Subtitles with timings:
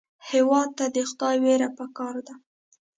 [0.29, 2.33] هېواد ته د خدای وېره پکار ده